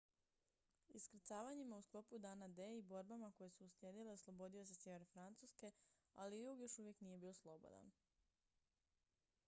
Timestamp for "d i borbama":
2.59-3.29